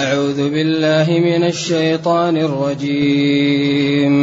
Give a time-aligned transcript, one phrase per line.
[0.00, 4.14] أعوذ بالله من الشيطان الرجيم.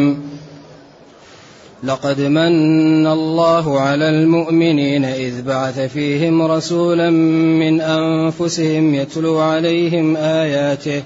[1.84, 11.04] لقد من الله على المؤمنين إذ بعث فيهم رسولا من أنفسهم يتلو عليهم آياته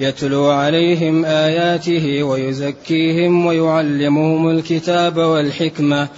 [0.00, 6.08] يتلو عليهم آياته ويزكيهم ويعلمهم الكتاب والحكمة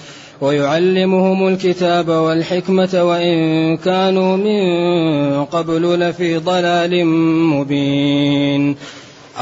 [0.43, 7.07] ويعلمهم الكتاب والحكمة وإن كانوا من قبل لفي ضلال
[7.55, 8.77] مبين.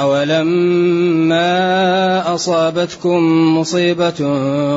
[0.00, 1.44] أولما
[2.34, 3.18] أصابتكم
[3.58, 4.20] مصيبة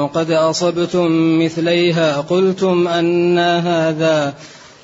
[0.08, 4.34] قد أصبتم مثليها قلتم أنا هذا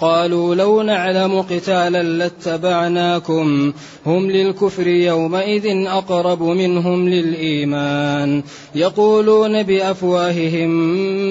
[0.00, 3.72] قالوا لو نعلم قتالا لاتبعناكم.
[4.06, 8.42] هم للكفر يومئذ أقرب منهم للإيمان.
[8.74, 10.70] يقولون بأفواههم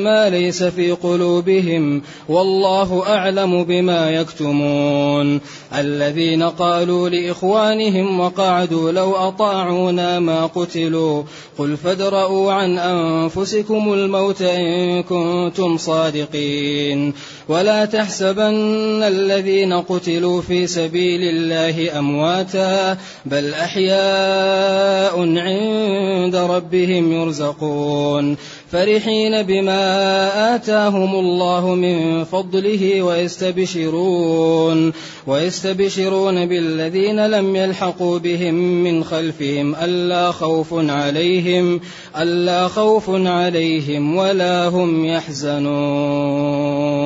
[0.03, 2.01] ما ليس في قلوبهم.
[2.29, 5.41] والله أعلم بما يكتمون.
[5.77, 11.23] الذين قالوا لإخوانهم وقعدوا لو أطاعونا ما قتلوا.
[11.57, 17.13] قل فادرءوا عن أنفسكم الموت إن كنتم صادقين.
[17.49, 18.54] ولا تحسبن
[19.03, 28.37] الذين قتلوا في سبيل الله أمواتا بل أحياء عند ربهم يرزقون.
[28.71, 34.93] فرحين بما آتاهم الله من فضله ويستبشرون
[35.27, 41.81] ويستبشرون بالذين لم يلحقوا بهم من خلفهم ألا خوف عليهم
[42.17, 47.04] ألا خوف عليهم ولا هم يحزنون.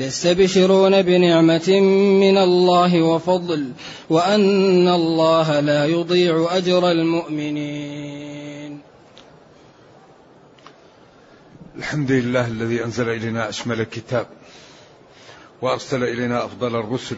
[0.00, 1.80] يستبشرون بنعمة
[2.20, 3.72] من الله وفضل
[4.10, 8.80] وأن الله لا يضيع أجر المؤمنين.
[11.76, 14.26] الحمد لله الذي أنزل إلينا أشمل الكتاب
[15.62, 17.16] وأرسل إلينا أفضل الرسل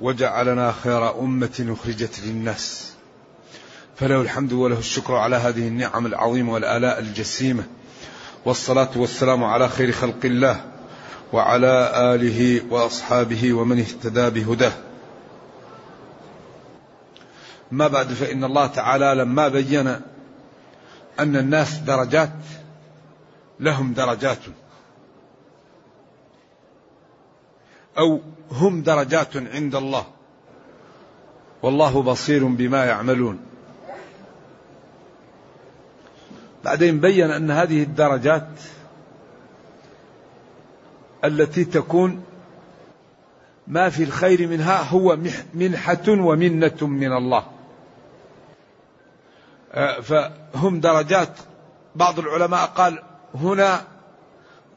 [0.00, 2.92] وجعلنا خير أمة أخرجت للناس.
[3.96, 7.64] فله الحمد وله الشكر على هذه النعم العظيمة والآلاء الجسيمة
[8.44, 10.73] والصلاة والسلام على خير خلق الله.
[11.34, 14.72] وعلى آله وأصحابه ومن اهتدى بهداه.
[17.70, 19.86] ما بعد فإن الله تعالى لما بين
[21.20, 22.38] أن الناس درجات
[23.60, 24.38] لهم درجات.
[27.98, 28.20] أو
[28.50, 30.06] هم درجات عند الله.
[31.62, 33.40] والله بصير بما يعملون.
[36.64, 38.48] بعدين بين أن هذه الدرجات
[41.24, 42.24] التي تكون
[43.66, 45.18] ما في الخير منها هو
[45.54, 47.44] منحة ومنة من الله.
[49.72, 51.38] آه، فهم درجات
[51.94, 53.02] بعض العلماء قال
[53.34, 53.80] هنا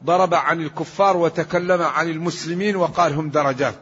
[0.04, 3.74] ضرب عن الكفار وتكلم عن المسلمين وقال هم درجات.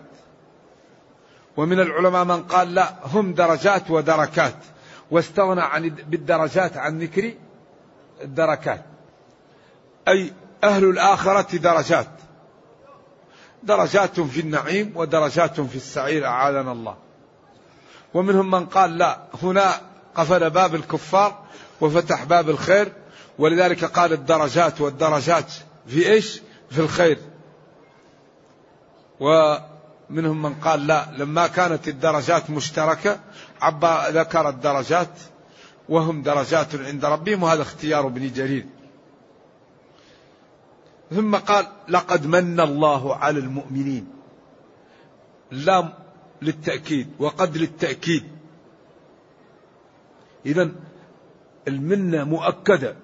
[1.57, 4.57] ومن العلماء من قال لا هم درجات ودركات.
[5.11, 7.33] واستغنى عن بالدرجات عن ذكر
[8.23, 8.85] الدركات.
[10.09, 10.33] أي
[10.65, 12.16] أهل الآخرة درجات.
[13.67, 16.97] درجات في النعيم ودرجات في السعير أعاذنا الله
[18.15, 19.81] ومنهم من قال لا هنا
[20.15, 21.43] قفل باب الكفار
[21.81, 22.93] وفتح باب الخير
[23.39, 25.53] ولذلك قال الدرجات والدرجات
[25.87, 26.41] في إيش؟
[26.71, 27.19] في الخير.
[29.21, 33.21] ومنهم من قال لا لما كانت الدرجات مشتركة
[33.61, 35.11] عبا ذكر الدرجات
[35.89, 38.67] وهم درجات عند ربهم وهذا اختيار ابن جرير.
[41.11, 44.07] ثم قال لقد من الله على المؤمنين.
[45.51, 45.93] لام
[46.43, 48.25] للتأكيد وقد للتأكيد.
[50.47, 50.71] إذا
[51.69, 52.97] المنة مؤكدة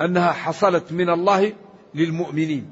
[0.00, 1.52] أنها حصلت من الله
[1.94, 2.70] للمؤمنين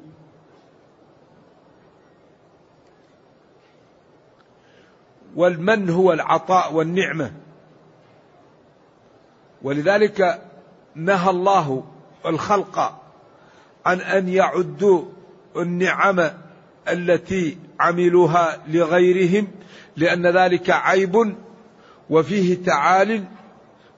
[5.36, 7.32] والمن هو العطاء والنعمة
[9.62, 10.42] ولذلك
[10.94, 11.84] نهى الله
[12.26, 13.02] الخلق
[13.86, 15.04] عن أن يعدوا
[15.56, 16.30] النعم
[16.88, 19.48] التي عملوها لغيرهم
[19.96, 21.34] لأن ذلك عيب
[22.10, 23.24] وفيه تعال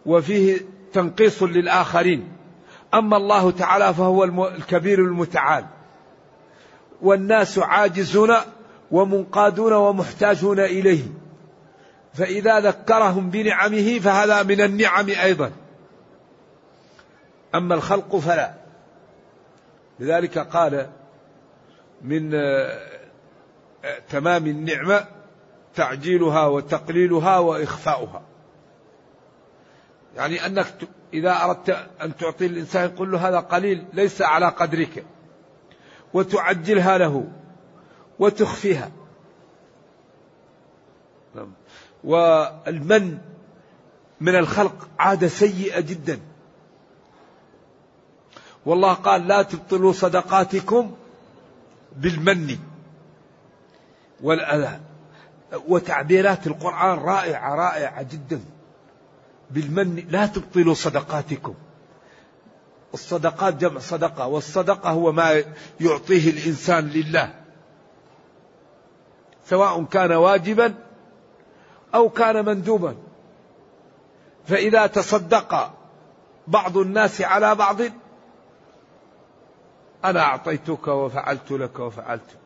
[0.06, 0.60] وفيه
[0.92, 2.28] تنقيص للآخرين.
[2.94, 5.64] أما الله تعالى فهو الكبير المتعال.
[7.02, 8.34] والناس عاجزون
[8.90, 11.02] ومنقادون ومحتاجون إليه.
[12.14, 15.50] فإذا ذكرهم بنعمه فهذا من النعم أيضا.
[17.54, 18.57] أما الخلق فلا.
[20.00, 20.90] لذلك قال
[22.02, 22.78] من آه،
[24.08, 25.04] تمام النعمة
[25.74, 28.22] تعجيلها وتقليلها وإخفاؤها.
[30.16, 30.74] يعني أنك
[31.14, 31.70] إذا أردت
[32.02, 35.04] أن تعطي الإنسان قل له هذا قليل ليس على قدرك
[36.14, 37.24] وتعجلها له
[38.18, 38.90] وتخفيها.
[41.34, 41.52] نعم.
[42.04, 43.18] والمن
[44.20, 46.20] من الخلق عادة سيئة جدا.
[48.68, 50.96] والله قال لا تبطلوا صدقاتكم
[51.96, 52.58] بالمن
[54.22, 54.80] والأذى.
[55.68, 58.40] وتعبيرات القرآن رائعة رائعة جدا.
[59.50, 61.54] بالمن لا تبطلوا صدقاتكم.
[62.94, 65.42] الصدقات جمع صدقة والصدقة هو ما
[65.80, 67.34] يعطيه الإنسان لله.
[69.46, 70.74] سواء كان واجبا
[71.94, 72.96] أو كان مندوبا.
[74.46, 75.74] فإذا تصدق
[76.46, 77.80] بعض الناس على بعض
[80.04, 82.36] أنا أعطيتك وفعلت لك وفعلت.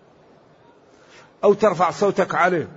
[1.44, 2.68] أو ترفع صوتك عليه.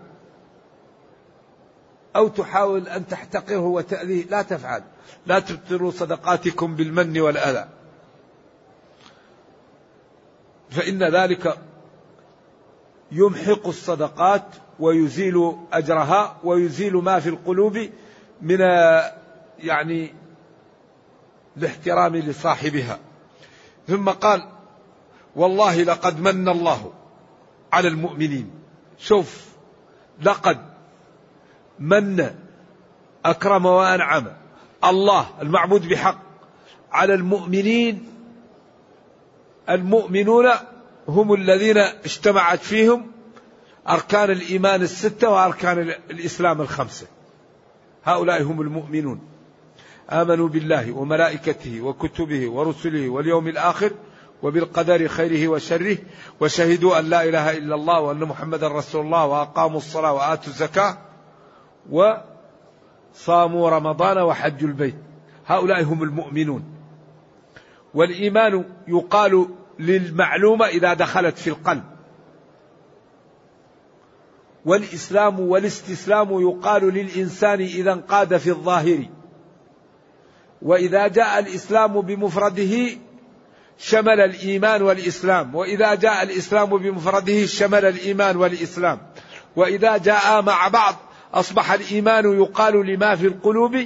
[2.15, 4.25] أو تحاول أن تحتقره وتأذيه.
[4.25, 4.83] لا تفعل.
[5.25, 7.67] لا تبطلوا صدقاتكم بالمن والأذى.
[10.69, 11.57] فإن ذلك
[13.11, 14.45] يمحق الصدقات
[14.79, 17.89] ويزيل أجرها ويزيل ما في القلوب
[18.41, 18.59] من
[19.59, 20.13] يعني
[21.57, 22.99] الاحترام لصاحبها.
[23.87, 24.54] ثم قال
[25.35, 26.93] والله لقد من الله
[27.73, 28.51] على المؤمنين.
[28.97, 29.45] شوف
[30.21, 30.57] لقد
[31.79, 32.35] من
[33.25, 34.25] أكرم وأنعم
[34.83, 36.19] الله المعبود بحق
[36.91, 38.05] على المؤمنين.
[39.69, 40.45] المؤمنون
[41.07, 43.11] هم الذين اجتمعت فيهم
[43.89, 45.79] أركان الإيمان الستة وأركان
[46.09, 47.07] الإسلام الخمسة.
[48.05, 49.19] هؤلاء هم المؤمنون.
[50.09, 53.91] آمنوا بالله وملائكته وكتبه ورسله واليوم الآخر
[54.43, 55.97] وبالقدر خيره وشره
[56.39, 60.97] وشهدوا أن لا إله إلا الله وأن محمدا رسول الله وأقاموا الصلاة وآتوا الزكاة
[61.89, 64.95] وصاموا رمضان وحجوا البيت.
[65.47, 66.63] هؤلاء هم المؤمنون.
[67.93, 69.47] والإيمان يقال
[69.79, 71.83] للمعلومة إذا دخلت في القلب.
[74.65, 79.05] والإسلام والاستسلام يقال للإنسان إذا انقاد في الظاهر.
[80.61, 83.04] وإذا جاء الإسلام بمفرده
[83.77, 85.55] شمل الإيمان والإسلام.
[85.55, 88.99] وإذا جاء الإسلام بمفرده شمل الإيمان والإسلام.
[89.55, 90.95] وإذا جاء مع بعض
[91.33, 93.77] أصبح الإيمان يقال لما في القلوب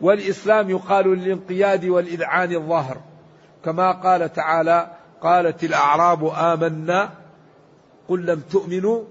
[0.00, 3.00] والإسلام يقال للانقياد والإذعان الظاهر.
[3.64, 4.90] كما قال تعالى
[5.22, 7.10] قالت الأعراب آمنا
[8.08, 9.04] قل لم تؤمنوا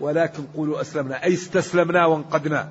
[0.00, 1.24] ولكن قولوا أسلمنا.
[1.24, 2.68] أي استسلمنا وانقدنا.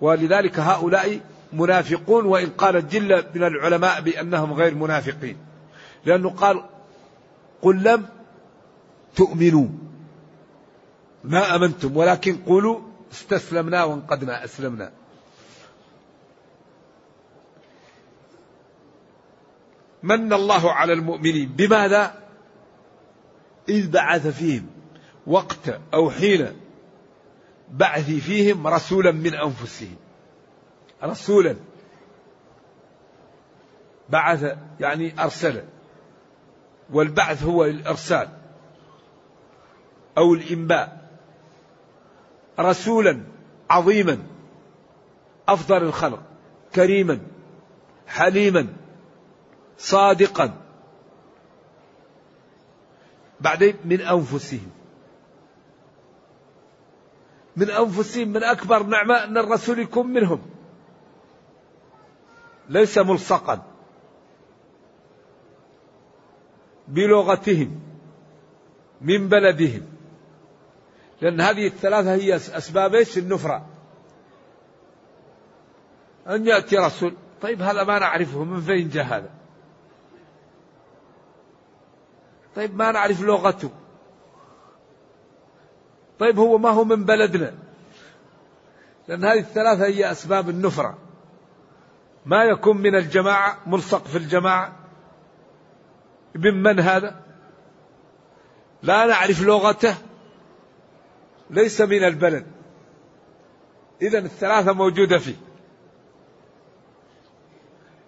[0.00, 1.20] ولذلك هؤلاء
[1.52, 5.36] منافقون وإن قال جل من العلماء بأنهم غير منافقين.
[6.04, 6.62] لأنه قال
[7.62, 8.06] قل لم
[9.16, 9.68] تؤمنوا.
[11.24, 12.80] ما أمنتم ولكن قولوا
[13.12, 14.92] استسلمنا وانقدنا أسلمنا.
[20.02, 22.14] من الله على المؤمنين؟ بماذا؟
[23.68, 24.66] إذ بعث فيهم
[25.26, 26.46] وقت أو حين
[27.70, 29.96] بعث فيهم رسولا من أنفسهم.
[31.02, 31.56] رسولا.
[34.08, 35.64] بعث يعني أرسل.
[36.92, 38.28] والبعث هو الإرسال
[40.18, 41.10] أو الإنباء.
[42.60, 43.22] رسولا
[43.70, 44.18] عظيما
[45.48, 46.22] أفضل الخلق
[46.74, 47.20] كريما
[48.06, 48.66] حليما
[49.78, 50.62] صادقا.
[53.40, 54.70] بعدين من أنفسهم.
[57.56, 60.55] من أنفسهم من أكبر نعمة أن الرسول يكون منهم.
[62.68, 63.62] ليس ملصقا
[66.88, 67.80] بلغتهم
[69.00, 69.82] من بلدهم.
[71.20, 73.66] لأن هذه الثلاثة هي أسباب إيش؟ النفرة.
[76.28, 79.30] أن يأتي رسول طيب هذا ما نعرفه من فين جاء هذا؟
[82.56, 83.70] طيب ما نعرف لغته.
[86.18, 87.54] طيب هو ما هو من بلدنا.
[89.08, 91.05] لأن هذه الثلاثة هي أسباب النفرة.
[92.26, 94.72] ما يكون من الجماعة ملصق في الجماعة.
[96.36, 97.20] ابن من هذا؟
[98.82, 99.94] لا نعرف لغته.
[101.50, 102.46] ليس من البلد.
[104.02, 105.34] إذا الثلاثة موجودة فيه.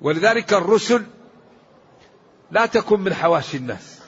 [0.01, 1.07] ولذلك الرسل
[2.51, 4.03] لا تكون من حواشي الناس.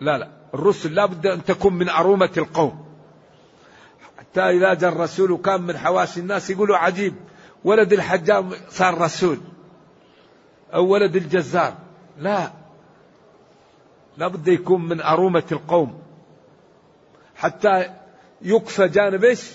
[0.00, 0.30] لا لا.
[0.54, 2.84] الرسل لا بد أن تكون من أرومة القوم.
[4.18, 7.14] حتى إذا جاء الرسول وكان من حواشي الناس يقولوا عجيب.
[7.64, 9.38] ولد الحجام صار رسول
[10.74, 11.74] أو ولد الجزار.
[12.18, 12.50] لا.
[14.18, 16.02] لا بد يكون من أرومة القوم.
[17.36, 17.90] حتى
[18.42, 19.52] يكفى جانب إيش؟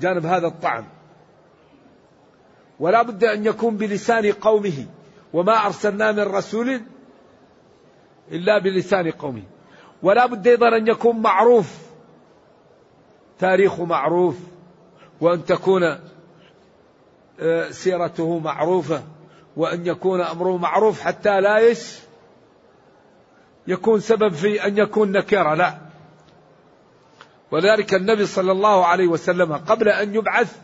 [0.00, 0.84] جانب هذا الطعن.
[2.80, 4.86] ولا بد أن يكون بلسان قومه.
[5.32, 6.80] وما أرسلنا من رسول
[8.32, 9.42] إلا بلسان قومه.
[10.02, 11.78] ولا بد أيضا أن يكون معروف.
[13.38, 14.36] تاريخه معروف.
[15.20, 16.09] وأن تكون
[17.70, 19.02] سيرته معروفة
[19.56, 21.98] وأن يكون أمره معروف حتى لا يش
[23.66, 25.78] يكون سبب في أن يكون نكرة لا.
[27.50, 30.56] ولذلك النبي صلى الله عليه وسلم قبل أن يبعث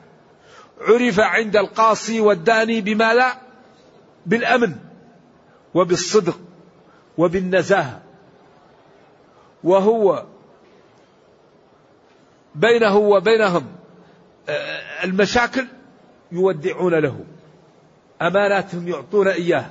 [0.80, 3.36] عرف عند القاصي والداني بما لا
[4.26, 4.76] بالأمن
[5.74, 6.38] وبالصدق
[7.18, 8.02] وبالنزاهة.
[9.64, 10.24] وهو
[12.54, 13.66] بينه وبينهم
[14.48, 15.66] آه، المشاكل
[16.32, 17.24] يودعون له.
[18.22, 19.70] أماناتهم يعطون إياه.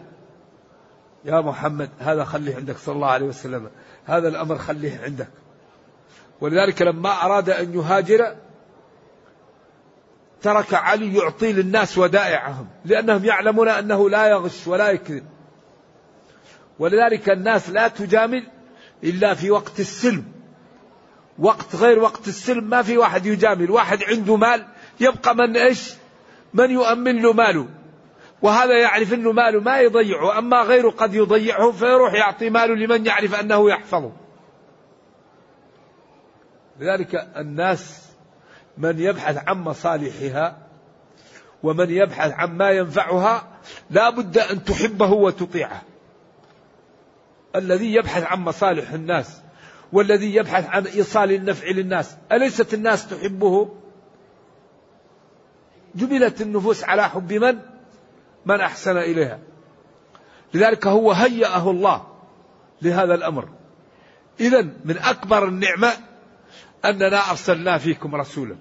[1.25, 3.69] يا محمد هذا خليه عندك صلى الله عليه وسلم.
[4.05, 5.29] هذا الأمر خليه عندك.
[6.41, 8.35] ولذلك لما أراد أن يهاجر
[10.41, 15.25] ترك علي يعطي للناس ودائعهم لأنهم يعلمون أنه لا يغش ولا يكذب.
[16.79, 18.47] ولذلك الناس لا تجامل
[19.03, 20.25] إلا في وقت السلم.
[21.39, 23.71] وقت غير وقت السلم ما في واحد يجامل.
[23.71, 24.65] واحد عنده مال
[24.99, 25.93] يبقى من إيش؟
[26.55, 27.67] من يؤمن له ماله؟
[28.41, 33.39] وهذا يعرف أنه ماله ما يضيعه أما غيره قد يضيعه فيروح يعطي ماله لمن يعرف
[33.39, 34.11] أنه يحفظه.
[36.79, 38.09] لذلك الناس
[38.77, 40.57] من يبحث عن مصالحها
[41.63, 43.47] ومن يبحث عن ما ينفعها
[43.89, 45.81] لا بد أن تحبه وتطيعه.
[47.55, 49.41] الذي يبحث عن مصالح الناس
[49.93, 53.84] والذي يبحث عن إيصال النفع للناس أليست الناس تحبه؟
[55.95, 57.59] جبلت النفوس على حب من؟
[58.45, 59.39] من أحسن إليها.
[60.53, 62.07] لذلك هو هيأه الله
[62.81, 63.49] لهذا الأمر.
[64.39, 65.91] إذا من أكبر النعمة
[66.85, 68.55] أننا أرسلنا فيكم رسولا.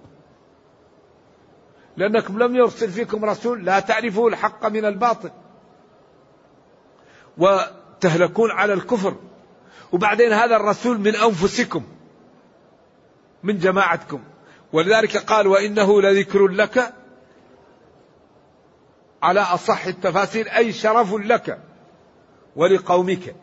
[1.97, 5.31] لأنكم لم يرسل فيكم رسول لا تعرفوا الحق من الباطل.
[7.39, 9.17] وتهلكون على الكفر.
[9.93, 11.83] وبعدين هذا الرسول من أنفسكم
[13.43, 14.21] من جماعتكم.
[14.73, 16.95] ولذلك قال وإنه لذكر لك
[19.25, 21.59] على أصح التفاسير أي شرف لك
[22.57, 23.37] ولقومك.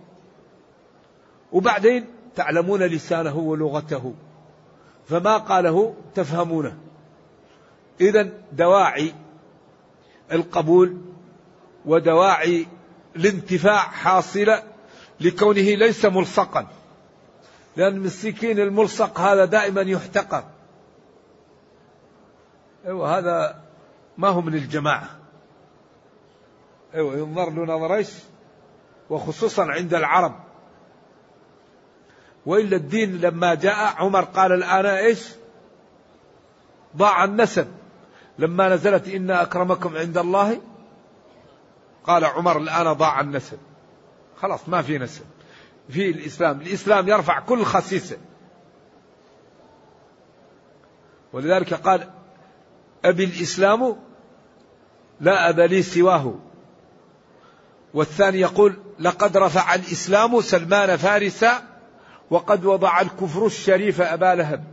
[1.52, 4.14] وبعدين تعلمون لسانه ولغته
[5.10, 6.78] فما قاله تفهمونه.
[8.02, 9.14] إذا دواعي
[10.32, 10.98] القبول
[11.86, 12.68] ودواعي
[13.16, 14.64] الانتفاع حاصلة
[15.20, 16.68] لكونه ليس ملصقا.
[17.76, 20.44] لأن السكين الملصق هذا دائما يحتقر.
[22.86, 23.62] أيوة هذا
[24.18, 25.21] ما هو من الجماعة
[26.96, 28.10] أيوة ينظر له نظر إيش؟
[29.10, 30.36] وخصوصا عند العرب.
[32.46, 35.30] وإلا الدين لما جاء عمر قال الآن إيش؟
[36.98, 37.68] ضاع النسب.
[38.40, 40.62] لما نزلت إن أكرمكم عند الله
[42.04, 43.58] قال عمر الآن ضاع النسب.
[44.42, 45.26] خلاص ما في نسب.
[45.90, 46.62] في الإسلام.
[46.62, 48.18] الإسلام يرفع كل خسيسة.
[51.34, 52.10] ولذلك قال
[53.06, 53.96] أبي الإسلام
[55.20, 56.36] لا أبا لي سواه.
[57.94, 61.64] والثاني يقول لقد رفع الإسلام سلمان فارسا
[62.30, 64.64] وقد وضع الكفر الشريف أبا لهب.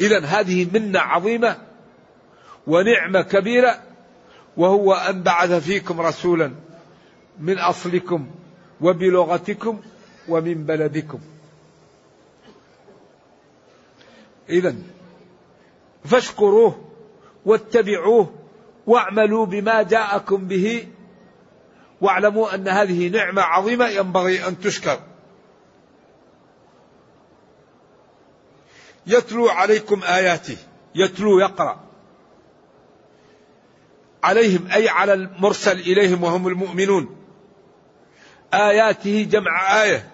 [0.00, 1.56] إذا هذه منة عظيمة
[2.66, 3.82] ونعمة كبيرة
[4.56, 6.52] وهو أن بعث فيكم رسولا
[7.38, 8.30] من أصلكم
[8.80, 9.80] وبلغتكم
[10.28, 11.20] ومن بلدكم.
[14.48, 14.74] إذا
[16.04, 16.90] فاشكروه
[17.44, 18.43] واتبعوه
[18.86, 20.88] واعملوا بما جاءكم به.
[22.00, 25.00] واعلموا أن هذه نعمة عظيمة ينبغي أن تشكر.
[29.06, 30.56] يتلو عليكم آياته
[30.94, 31.80] يتلو يقرأ.
[34.22, 37.16] عليهم أي على المرسل إليهم وهم المؤمنون.
[38.54, 40.10] آياته جمع آية.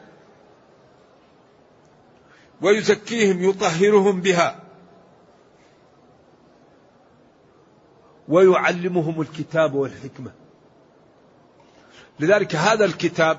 [2.62, 4.70] ويزكيهم يطهرهم بها.
[8.31, 10.31] ويعلمهم الكتاب والحكمة.
[12.21, 13.39] لذلك هذا الكتاب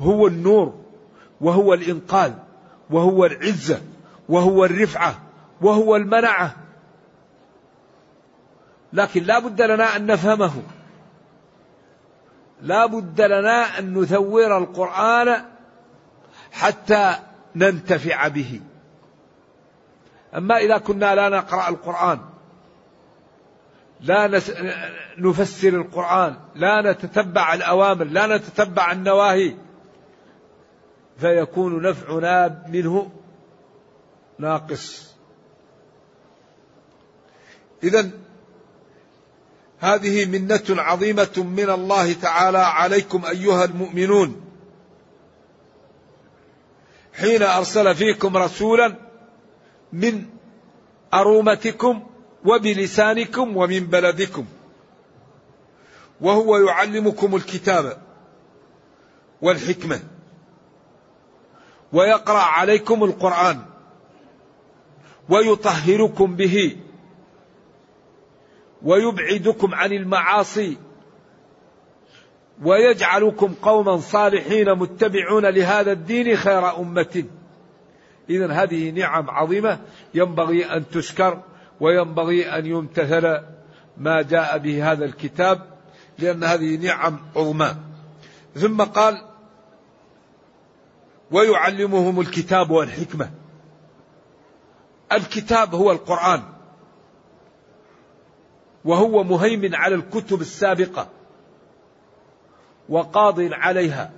[0.00, 0.84] هو النور
[1.40, 2.32] وهو الإنقاذ
[2.90, 3.80] وهو العزة
[4.28, 5.18] وهو الرفعة
[5.60, 6.56] وهو المنعة.
[8.92, 10.62] لكن لا بد لنا أن نفهمه.
[12.62, 15.44] لا بد لنا أن نثور القرآن
[16.52, 17.14] حتى
[17.56, 18.60] ننتفع به.
[20.36, 22.31] أما إذا كنا لا نقرأ القرآن
[24.02, 24.40] لا
[25.18, 29.54] نفسر القرآن لا نتتبع الأوامر لا نتتبع النواهي.
[31.18, 33.10] فيكون نفعنا منه
[34.38, 35.14] ناقص.
[37.82, 38.10] إذا
[39.78, 44.44] هذه منة عظيمة من الله تعالى عليكم أيها المؤمنون.
[47.14, 48.94] حين أرسل فيكم رسولا
[49.92, 50.26] من
[51.14, 52.06] أرومتكم
[52.44, 54.44] وبلسانكم ومن بلدكم.
[56.20, 58.02] وهو يعلمكم الكتاب
[59.42, 60.00] والحكمة.
[61.92, 63.60] ويقرأ عليكم القرآن.
[65.28, 66.76] ويطهركم به.
[68.82, 70.76] ويبعدكم عن المعاصي.
[72.62, 77.24] ويجعلكم قوما صالحين متبعون لهذا الدين خير أمة.
[78.30, 79.80] إذا هذه نعم عظيمة.
[80.14, 81.42] ينبغي أن تشكر
[81.80, 83.40] وينبغي أن يمتثل
[83.96, 85.72] ما جاء به هذا الكتاب
[86.18, 87.76] لأن هذه نعم عظمى.
[88.54, 89.24] ثم قال
[91.30, 93.30] ويعلمهم الكتاب والحكمة.
[95.12, 96.42] الكتاب هو القرآن.
[98.84, 101.08] وهو مهيمن على الكتب السابقة.
[102.88, 104.12] وقاض عليها.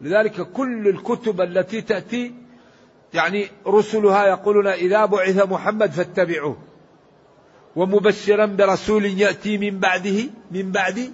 [0.00, 2.34] لذلك كل الكتب التي تأتي
[3.14, 6.56] يعني رسلها يقولون إذا بعث محمد فاتبعوه.
[7.76, 11.12] ومبشرا برسول يأتي من بعده من بعد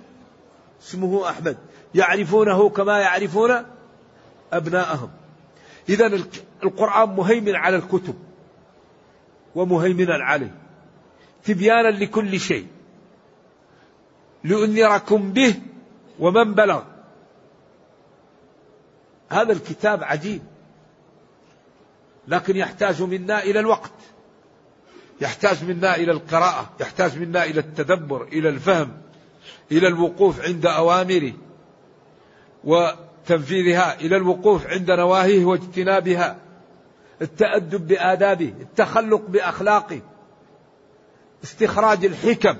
[0.82, 1.56] اسمه أحمد.
[1.94, 3.62] يعرفونه كما يعرفون
[4.52, 5.10] أبناءهم.
[5.88, 6.06] إذا
[6.64, 8.14] القرآن مهيمن على الكتب.
[9.54, 10.54] ومهيمنا عليه.
[11.44, 12.66] تبيانا لكل شيء.
[14.44, 15.54] لأنذركم به
[16.18, 16.82] ومن بلغ.
[19.28, 20.42] هذا الكتاب عجيب.
[22.28, 23.92] لكن يحتاج منا إلى الوقت.
[25.20, 28.92] يحتاج منا إلى القراءة يحتاج منا إلى التدبر إلى الفهم
[29.72, 31.32] إلى الوقوف عند أوامره
[32.64, 36.36] وتنفيذها إلى الوقوف عند نواهيه واجتنابها.
[37.22, 40.00] التأدب بآدابه التخلق بأخلاقه
[41.44, 42.56] استخراج الحكم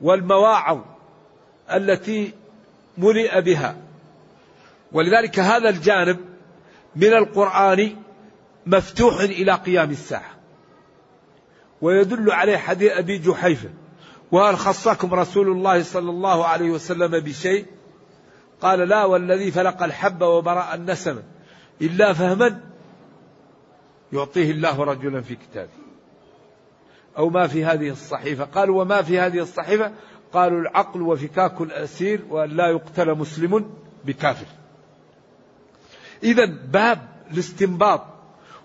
[0.00, 0.80] والمواعظ
[1.72, 2.32] التي
[2.98, 3.76] ملئ بها.
[4.92, 6.18] ولذلك هذا الجانب
[6.96, 7.96] من القرآن
[8.68, 10.30] مفتوح إلى قيام الساعة.
[11.82, 13.68] ويدل عليه حديث أبي جحيفة
[14.32, 17.66] وهل خصكم رسول الله صلى الله عليه وسلم بشيء؟
[18.60, 21.22] قال لا والذي فلق الحب وبرأ النسم
[21.82, 22.60] إلا فهما
[24.12, 25.70] يعطيه الله رجلا في كتابه.
[27.18, 28.44] أو ما في هذه الصحيفة.
[28.44, 29.92] قالوا وما في هذه الصحيفة؟
[30.32, 33.70] قالوا العقل وفكاك الأسير وأن لا يقتل مسلم
[34.04, 34.46] بكافر.
[36.22, 38.17] إذا باب الاستنباط.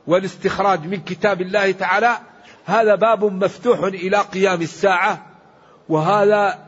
[0.08, 2.18] والاستخراج من كتاب الله تعالى
[2.66, 5.26] هذا باب مفتوح إلى قيام الساعة
[5.90, 6.60] وهذا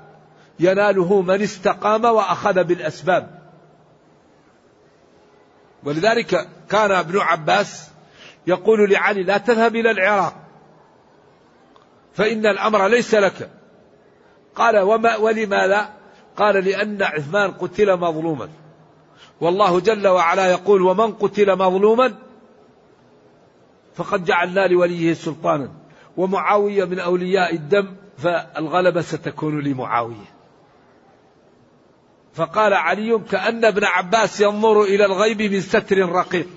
[0.60, 3.40] يناله من استقام وأخذ بالأسباب.
[5.84, 7.90] ولذلك كان ابن عباس
[8.48, 10.36] يقول لعلي لا تذهب إلى العراق
[12.14, 13.50] فإن الأمر ليس لك.
[14.56, 15.90] قال وما ولماذا؟
[16.38, 18.50] قال لأن عثمان قتل مظلوما.
[19.42, 22.14] والله جل وعلا يقول ومن قتل مظلوما
[23.96, 25.72] فقد جعلنا لوليه سلطانا
[26.18, 30.36] ومعاوية من أولياء الدم فالغلبة ستكون لمعاوية.
[32.34, 36.48] فقال علي كأن ابن عباس ينظر إلى الغيب من ستر رقيق.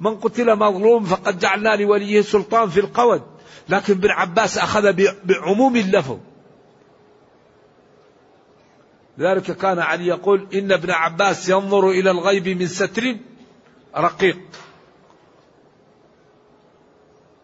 [0.00, 3.22] من قتل مظلوم فقد جعلنا لوليه سلطان في القود
[3.68, 4.92] لكن ابن عباس أخذ
[5.24, 6.18] بعموم اللفظ.
[9.18, 13.16] ذلك كان علي يقول إن ابن عباس ينظر إلى الغيب من ستر
[13.96, 14.38] رقيق.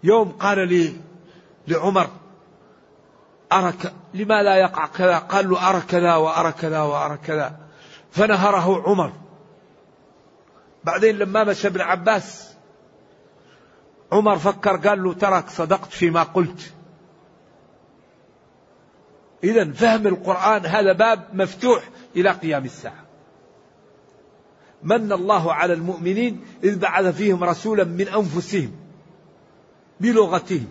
[0.02, 0.96] يوم قال لي
[1.68, 2.10] لعمر
[3.52, 3.72] أرى
[4.14, 7.58] لما لا يقع كذا؟ قال له أرى كذا وأرى كذا وأرى كذا.
[8.10, 9.12] فنهره عمر.
[10.84, 12.54] بعدين لما مشى ابن عباس
[14.12, 16.74] عمر فكر قال له ترك صدقت فيما قلت.
[19.44, 23.04] إذا فهم القرآن هذا باب مفتوح إلى قيام الساعة.
[24.82, 28.87] من الله على المؤمنين إذ بعث فيهم رسولا من أنفسهم.
[30.00, 30.66] بلغتهم.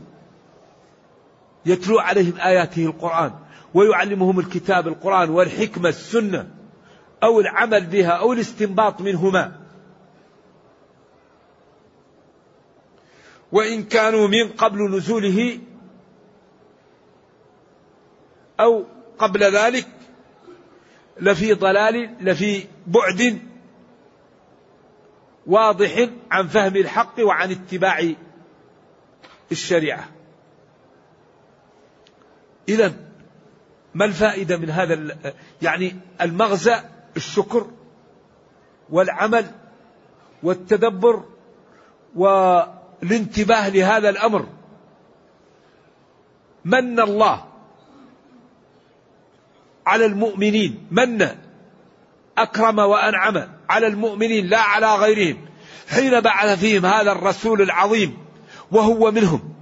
[1.65, 3.31] يتلو عليهم آياته القرآن
[3.73, 6.49] ويعلمهم الكتاب القرآن والحكمة السنة
[7.23, 9.67] أو العمل بها أو الاستنباط منهما.
[13.51, 15.59] وإن كانوا من قبل نزوله
[18.59, 18.85] أو
[19.17, 19.87] قبل ذلك
[21.21, 23.39] لفي ضلال لفي بعد
[25.47, 28.13] واضح عن فهم الحق وعن اتباع
[29.51, 30.09] الشريعة.
[32.69, 32.93] اذا
[33.93, 35.17] ما الفائدة من هذا
[35.61, 36.75] يعني المغزى؟
[37.17, 37.67] الشكر
[38.89, 39.51] والعمل
[40.43, 41.23] والتدبر
[42.15, 44.47] والانتباه لهذا الأمر.
[46.65, 47.45] من الله
[49.85, 51.27] على المؤمنين؟ من
[52.37, 55.45] أكرم وأنعم على المؤمنين لا على غيرهم؟
[55.89, 58.26] حين بعث فيهم هذا الرسول العظيم
[58.71, 59.53] وهو منهم.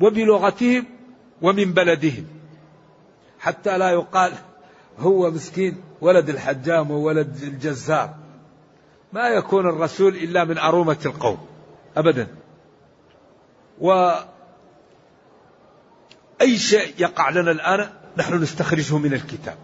[0.00, 0.86] وبلغتهم
[1.42, 2.26] ومن بلدهم.
[3.38, 4.32] حتى لا يقال
[4.98, 8.14] هو مسكين ولد الحجام وولد الجزار.
[9.12, 11.46] ما يكون الرسول إلا من أرومة القوم.
[11.96, 12.26] أبدا.
[13.80, 14.12] و
[16.40, 19.56] أي شيء يقع لنا الآن نحن نستخرجه من الكتاب.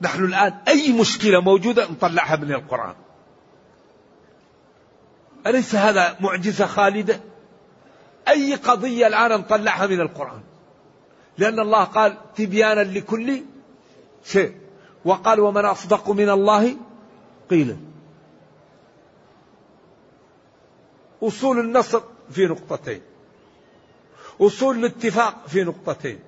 [0.00, 2.94] نحن الآن أي مشكلة موجودة نطلعها من القرآن.
[5.46, 7.20] أليس هذا معجزة خالدة؟
[8.28, 10.40] أي قضية الآن نطلعها من القرآن؟
[11.38, 13.42] لأن الله قال تبيانا لكل
[14.24, 14.56] شيء.
[15.04, 16.76] وقال ومن أصدق من الله
[17.50, 17.76] قيلا
[21.22, 22.00] أصول النصر
[22.30, 23.02] في نقطتين.
[24.40, 26.18] أصول الاتفاق في نقطتين.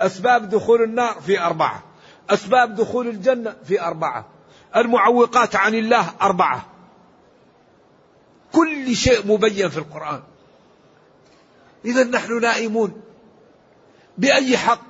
[0.00, 1.82] أسباب دخول النار في أربعة.
[2.30, 4.26] أسباب دخول الجنة في أربعة.
[4.76, 6.66] المعوقات عن الله أربعة.
[8.54, 10.22] كل شيء مبين في القرآن.
[11.84, 13.00] إذا نحن نائمون
[14.18, 14.80] بأي حق؟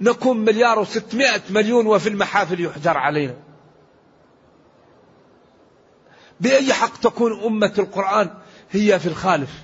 [0.00, 3.36] نكون مليار وستمائة مليون وفي المحافل يحجر علينا.
[6.40, 8.34] بأي حق تكون أمة القرآن
[8.70, 9.62] هي في الخالف؟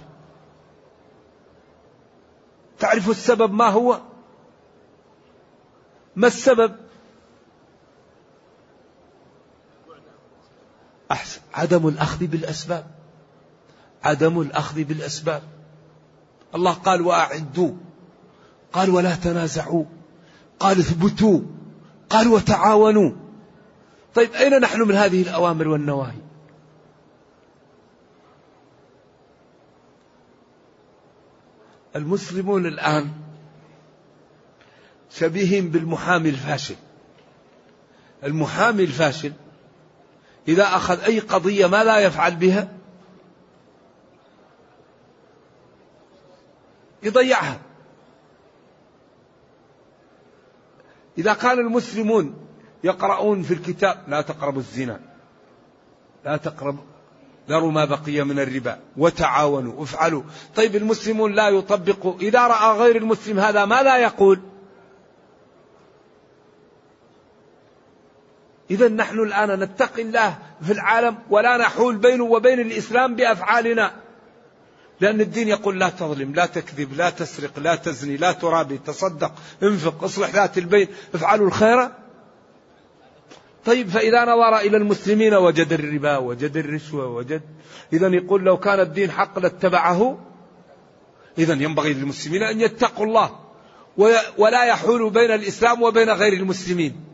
[2.78, 4.00] تعرف السبب ما هو؟
[6.16, 6.76] ما السبب؟
[11.10, 11.40] أحسن.
[11.54, 13.01] عدم الأخذ بالأسباب.
[14.04, 15.42] عدم الأخذ بالأسباب.
[16.54, 17.72] الله قال وأعدوا.
[18.72, 19.84] قال ولا تنازعوا.
[20.60, 21.40] قال اثبتوا.
[22.10, 23.12] قال وتعاونوا.
[24.14, 26.22] طيب أين نحن من هذه الأوامر والنواهي؟
[31.96, 33.10] المسلمون الآن
[35.10, 36.76] شبيهين بالمحامي الفاشل.
[38.24, 39.32] المحامي الفاشل
[40.48, 42.68] إذا أخذ أي قضية ما لا يفعل بها
[47.02, 47.60] يضيعها.
[51.18, 52.34] إذا كان المسلمون
[52.84, 55.00] يقرؤون في الكتاب لا تقربوا الزنا.
[56.24, 56.84] لا تقربوا
[57.48, 60.22] ذروا ما بقي من الربا وتعاونوا افعلوا.
[60.56, 62.18] طيب المسلمون لا يطبقوا.
[62.20, 64.40] إذا رأى غير المسلم هذا ما لا يقول؟
[68.70, 74.01] إذا نحن الآن نتقي الله في العالم ولا نحول بينه وبين الإسلام بأفعالنا.
[75.02, 80.04] لأن الدين يقول لا تظلم لا تكذب لا تسرق لا تزني لا ترابي تصدق انفق
[80.04, 81.88] اصلح ذات البين افعلوا الخير.
[83.64, 87.42] طيب فإذا نظر إلى المسلمين وجد الربا وجد الرشوة وجد
[87.92, 90.18] إذا يقول لو كان الدين حق لاتبعه.
[91.38, 93.38] إذا ينبغي للمسلمين أن يتقوا الله
[94.38, 97.04] ولا يحول بين الإسلام وبين غير المسلمين.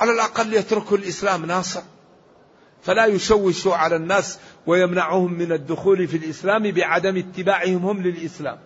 [0.00, 1.82] على الأقل يتركوا الإسلام ناصر.
[2.82, 8.58] فلا يشوشوا على الناس ويمنعهم من الدخول في الإسلام بعدم اتباعهم هم للإسلام.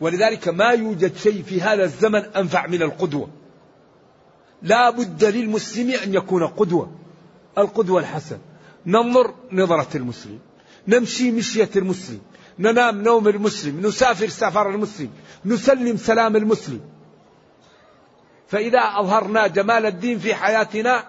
[0.00, 3.28] ولذلك ما يوجد شيء في هذا الزمن أنفع من القدوة.
[4.62, 6.92] لا بد للمسلم أن يكون قدوة
[7.58, 8.38] القدوة الحسن
[8.86, 10.38] ننظر نظرة المسلم
[10.88, 12.20] نمشي مشية المسلم
[12.58, 15.10] ننام نوم المسلم نسافر سفر المسلم
[15.44, 16.80] نسلم سلام المسلم.
[18.48, 21.04] فإذا أظهرنا جمال الدين في حياتنا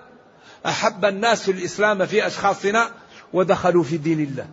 [0.65, 2.91] أحب الناس الإسلام في أشخاصنا
[3.33, 4.47] ودخلوا في دين الله.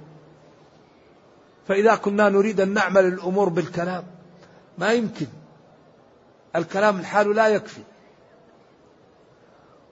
[1.69, 4.05] فإذا كنا نريد أن نعمل الأمور بالكلام
[4.79, 5.27] ما يمكن.
[6.57, 7.81] الكلام الحال لا يكفي.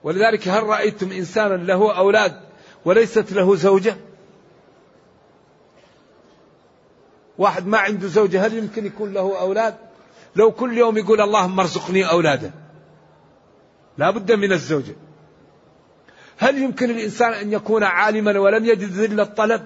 [0.03, 2.41] ولذلك هل رأيتم إنسانا له أولاد
[2.85, 3.95] وليست له زوجة؟
[7.37, 9.75] واحد ما عنده زوجة هل يمكن يكون له أولاد؟
[10.35, 12.51] لو كل يوم يقول اللهم ارزقني أولادا.
[13.97, 14.95] لا بد من الزوجة.
[16.37, 19.65] هل يمكن الإنسان أن يكون عالما ولم يجد ذل الطلب؟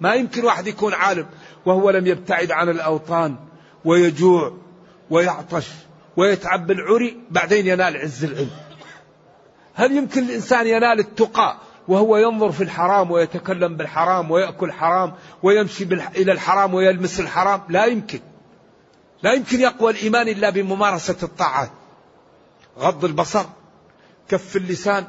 [0.00, 1.26] ما يمكن واحد يكون عالم
[1.66, 3.36] وهو لم يبتعد عن الأوطان
[3.84, 4.52] ويجوع
[5.10, 5.68] ويعطش
[6.16, 8.50] ويتعب بالعري بعدين ينال عز العلم.
[9.74, 11.56] هل يمكن الإنسان ينال التقى
[11.88, 15.84] وهو ينظر في الحرام ويتكلم بالحرام ويأكل حرام ويمشي
[16.16, 18.20] إلى الحرام ويلمس الحرام؟ لا يمكن.
[19.22, 21.70] لا يمكن يقوى الإيمان إلا بممارسة الطاعات.
[22.78, 23.44] غض البصر
[24.28, 25.04] كف اللسان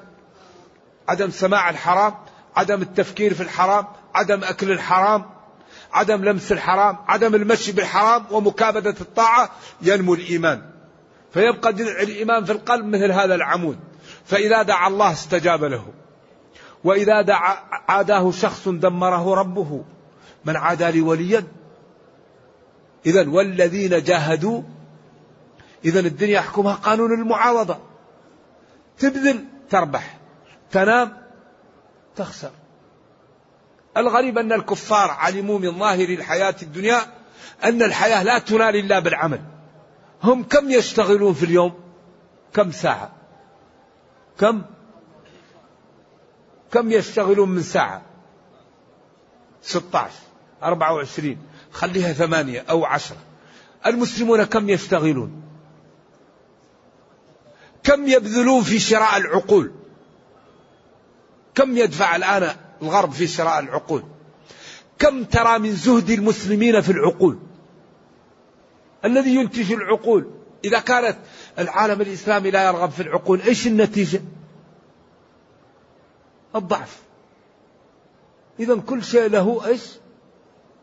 [1.07, 2.13] عدم سماع الحرام
[2.55, 5.25] عدم التفكير في الحرام عدم أكل الحرام
[5.93, 9.49] عدم لمس الحرام عدم المشي بالحرام ومكابدة الطاعة
[9.81, 10.61] ينمو الإيمان.
[11.33, 13.79] فيبقى الإيمان في القلب مثل هذا العمود.
[14.25, 15.85] فإذا دعا الله استجاب له.
[16.83, 17.57] وإذا دعا
[17.89, 19.83] عاداه شخص دمره ربه.
[20.45, 21.43] من عادى لي وليا؟
[23.05, 24.61] إذا والذين جاهدوا
[25.85, 27.77] إذا الدنيا يحكمها قانون المعاوضة.
[28.99, 30.16] تبذل تربح.
[30.71, 31.17] تنام
[32.15, 32.51] تخسر.
[33.97, 37.01] الغريب أن الكفار علموا من ظاهر الحياة الدنيا
[37.63, 39.41] أن الحياة لا تنال إلا بالعمل.
[40.23, 41.79] هم كم يشتغلون في اليوم؟
[42.53, 43.11] كم ساعة؟
[44.39, 44.61] كم؟
[46.71, 48.01] كم يشتغلون من ساعة؟
[49.61, 50.13] 16
[50.63, 51.37] 24
[51.71, 53.17] خليها ثمانية أو عشرة.
[53.85, 55.41] المسلمون كم يشتغلون؟
[57.83, 59.71] كم يبذلون في شراء العقول؟
[61.57, 64.03] كم يدفع الآن الغرب في شراء العقول
[64.99, 67.39] كم ترى من زهد المسلمين في العقول
[69.05, 70.31] الذي ينتج العقول.
[70.65, 71.17] إذا كانت
[71.59, 74.21] العالم الإسلامي لا يرغب في العقول إيش النتيجة؟
[76.55, 77.01] الضعف.
[78.59, 79.81] إذا كل شيء له إيش؟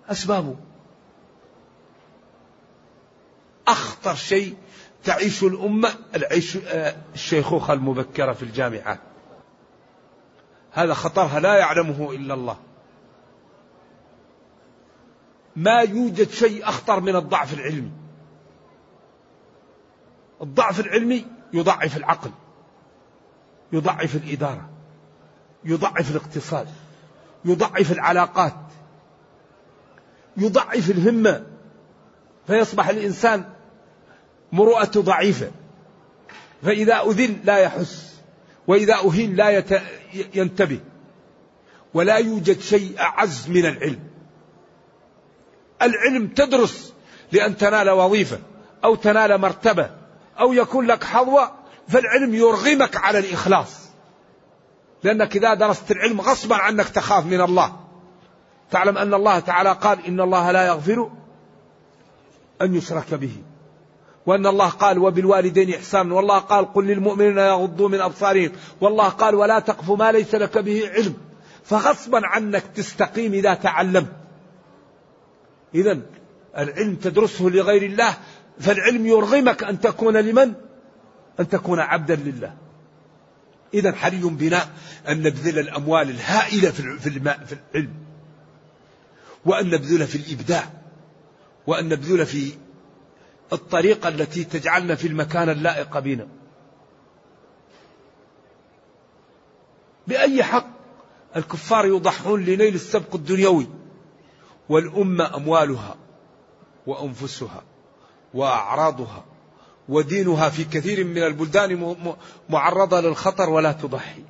[0.09, 0.57] أسبابه.
[3.69, 4.57] أخطر شيء
[5.05, 9.01] تعيش الأمة العيش آه، الشيخوخة المبكرة في الجامعات.
[10.75, 12.57] هذا خطرها لا يعلمه إلا الله.
[15.57, 17.91] ما يوجد شيء أخطر من الضعف العلمي.
[20.43, 22.31] الضعف العلمي يضعف العقل
[23.73, 24.71] يضعف الإدارة
[25.65, 26.69] يضعف الاقتصاد
[27.45, 28.57] يضعف العلاقات
[30.37, 31.47] يضعف الهمة.
[32.47, 33.45] فيصبح الإنسان
[34.53, 35.51] مروءته ضعيفة.
[36.63, 38.21] فإذا أذل لا يحس
[38.67, 39.73] وإذا أهين لا يت...
[40.35, 40.81] ينتبه
[41.95, 44.01] ولا يوجد شيء أعز من العلم.
[45.83, 46.93] العلم تدرس
[47.33, 48.39] لأن تنال وظيفة
[48.85, 49.91] أو تنال مرتبة
[50.41, 51.53] أو يكون لك حظوة
[51.89, 53.85] فالعلم يرغمك على الإخلاص.
[55.05, 57.81] لأنك إذا درست العلم غصبا عنك تخاف من الله.
[58.71, 61.11] تعلم أن الله تعالى قال إن الله لا يغفر
[62.63, 63.37] أن يشرك به.
[64.27, 69.59] وأن الله قال وبالوالدين إحسانا والله قال قل للمؤمنين يغضوا من أبصارهم والله قال ولا
[69.59, 71.15] تقف ما ليس لك به علم
[71.65, 74.13] فغصبا عنك تستقيم إذا تعلمت
[75.75, 76.01] إذا
[76.59, 78.17] العلم تدرسه لغير الله
[78.61, 80.53] فالعلم يرغمك أن تكون لمن؟
[81.41, 82.55] أن تكون عبدا لله.
[83.75, 84.69] إذا حري بنا
[85.09, 87.95] أن نبذل الأموال الهائلة في الماء في العلم
[89.45, 90.65] وأن نبذل في الإبداع
[91.67, 92.53] وأن نبذل في
[93.53, 96.29] الطريقة التي تجعلنا في المكان اللائق بنا.
[100.07, 100.67] بأي حق
[101.37, 103.67] الكفار يضحون لنيل السبق الدنيوي؟
[104.69, 105.97] والأمة أموالها
[106.87, 107.63] وأنفسها
[108.35, 109.25] وأعراضها
[109.89, 111.97] ودينها في كثير من البلدان
[112.49, 114.23] معرضة للخطر ولا تضحي.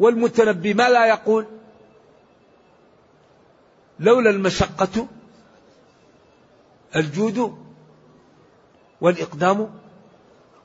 [0.00, 1.46] والمتنبي ما لا يقول
[4.00, 5.06] لولا المشقة
[6.96, 7.58] الجود
[9.00, 9.70] والإقدام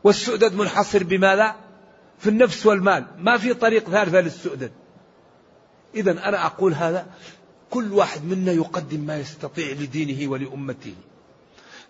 [0.03, 1.55] والسؤدد منحصر بماذا؟
[2.19, 3.05] في النفس والمال.
[3.17, 4.71] ما في طريق ثالثة للسؤدد.
[5.95, 7.05] إذا أنا أقول هذا
[7.69, 10.95] كل واحد منا يقدم ما يستطيع لدينه ولأمته.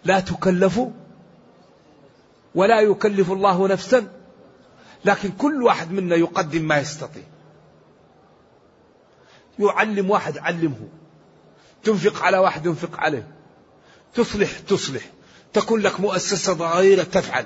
[0.05, 0.81] لا تكلف
[2.55, 4.07] ولا يكلف الله نفسا
[5.05, 7.23] لكن كل واحد منا يقدم ما يستطيع.
[9.59, 10.87] يعلم واحد علمه.
[11.83, 13.27] تنفق على واحد ينفق عليه.
[14.13, 15.01] تصلح تصلح.
[15.53, 17.45] تكون لك مؤسسة صغيرة تفعل.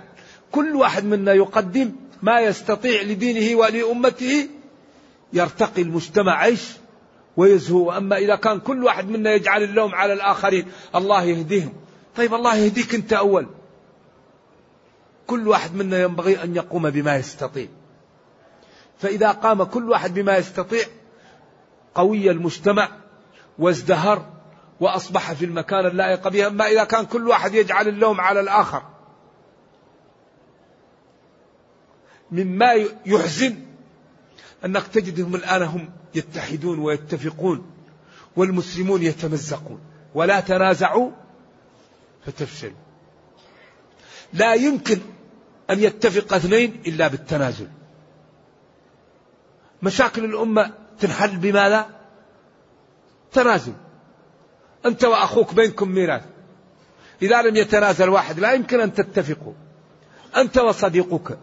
[0.51, 4.49] كل واحد منا يقدم ما يستطيع لدينه ولأمته.
[5.33, 6.61] يرتقي المجتمع عيش
[7.37, 7.91] ويزهو.
[7.91, 11.73] أما إذا كان كل واحد منا يجعل اللوم على الآخرين الله يهديهم.
[12.15, 13.47] طيب الله يهديك أنت أول.
[15.27, 17.67] كل واحد منا ينبغي أن يقوم بما يستطيع.
[18.99, 20.83] فإذا قام كل واحد بما يستطيع
[21.95, 22.89] قوي المجتمع
[23.59, 24.34] وازدهر
[24.79, 28.83] وأصبح في المكان اللائق به أما إذا كان كل واحد يجعل اللوم على الآخر.
[32.31, 32.73] مما
[33.05, 33.55] يحزن
[34.65, 37.71] أنك تجدهم الآن هم يتحدون ويتفقون
[38.35, 39.79] والمسلمون يتمزقون.
[40.13, 41.11] ولا تنازعوا
[42.25, 42.85] فتفشلوا
[44.33, 44.99] لا يمكن
[45.69, 47.67] أن يتفق اثنين إلا بالتنازل.
[49.83, 51.89] مشاكل الأمة تنحل بماذا؟
[53.31, 53.73] تنازل.
[54.85, 56.23] أنت وأخوك بينكم ميراث.
[57.21, 59.53] إذا لم يتنازل واحد لا يمكن أن تتفقوا.
[60.37, 61.37] أنت وصديقك.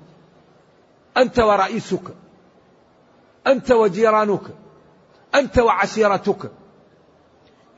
[1.16, 2.14] أنت ورئيسك.
[3.46, 4.42] أنت وجيرانك.
[5.34, 6.50] أنت وعشيرتك.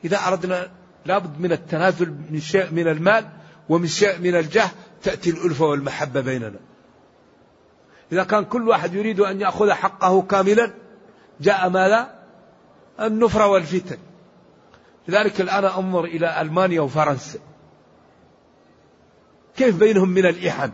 [0.05, 0.71] إذا أردنا
[1.05, 3.29] لابد من التنازل من شيء من المال
[3.69, 4.69] ومن شيء من الجاه
[5.03, 6.59] تأتي الألفة والمحبة بيننا.
[8.11, 10.73] إذا كان كل واحد يريد أن يأخذ حقه كاملا
[11.41, 12.19] جاء ماذا؟
[12.99, 13.97] النفرة والفتن.
[15.07, 17.39] لذلك الآن أنظر إلى ألمانيا وفرنسا.
[19.57, 20.71] كيف بينهم من الإحن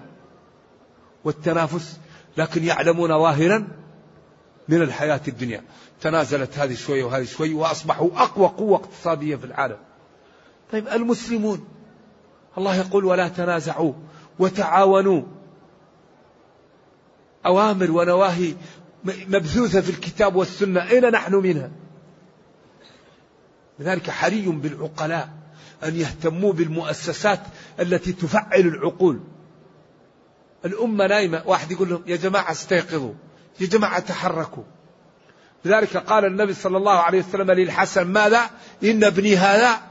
[1.24, 2.00] والتنافس
[2.38, 3.67] لكن يعلمون ظاهرا
[4.67, 5.63] من الحياة الدنيا.
[6.02, 9.78] تنازلت هذه شوية وهذه شوية وأصبحوا أقوى قوة اقتصادية في العالم.
[10.72, 11.67] طيب المسلمون
[12.58, 13.94] الله يقول ولا تنازعوا
[14.39, 15.24] وتعاونوا.
[17.46, 18.56] أوامر ونواهي
[19.04, 20.89] مبثوثة في الكتاب والسنة.
[20.89, 21.72] أين نحن منها؟
[23.82, 25.30] لذلك حري بالعقلاء
[25.84, 27.39] أن يهتموا بالمؤسسات
[27.80, 29.20] التي تفعل العقول.
[30.65, 33.13] الأمة نايمة واحد يقول لهم يا جماعة استيقظوا
[33.60, 34.63] يا جماعة تحركوا.
[35.65, 38.50] لذلك قال النبي صلى الله عليه وسلم للحسن ماذا؟
[38.84, 39.82] إن ابني هذا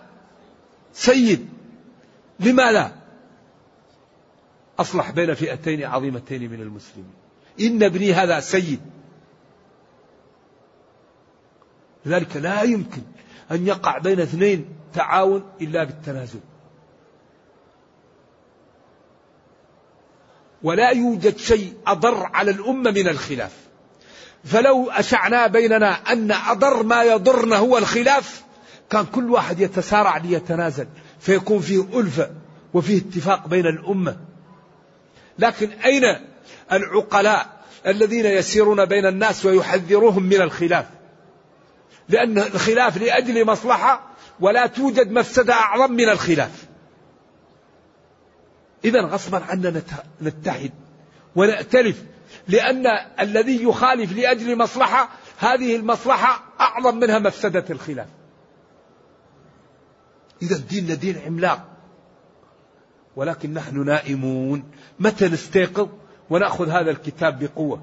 [0.93, 1.49] سيد.
[2.41, 2.97] لماذا؟
[4.79, 7.15] أصلح بين فئتين عظيمتين من المسلمين.
[7.61, 8.81] إن ابني هذا سيد.
[12.07, 13.03] لذلك لا يمكن
[13.51, 16.41] أن يقع بين اثنين تعاون إلا بالتنازل.
[20.63, 23.53] ولا يوجد شيء أضر على الأمة من الخلاف.
[24.45, 28.45] فلو أشعنا بيننا أن أضر ما يضرنا هو الخلاف
[28.91, 30.87] كان كل واحد يتسارع ليتنازل
[31.21, 32.31] فيكون فيه ألفة
[32.75, 34.17] وفيه اتفاق بين الأمة.
[35.39, 36.03] لكن أين
[36.73, 40.87] العقلاء الذين يسيرون بين الناس ويحذروهم من الخلاف؟
[42.11, 46.65] لأن الخلاف لأجل مصلحة ولا توجد مفسدة أعظم من الخلاف.
[48.85, 49.83] إذا غصبا عنا
[50.23, 50.71] نتحد
[51.37, 52.05] ونأتلف
[52.49, 52.87] لأن
[53.21, 58.09] الذي يخالف لأجل مصلحة هذه المصلحة أعظم منها مفسدة الخلاف.
[60.43, 61.67] إذا ديننا دين عملاق
[63.17, 64.71] ولكن نحن نائمون.
[64.99, 65.89] متى نستيقظ
[66.31, 67.83] ونأخذ هذا الكتاب بقوة؟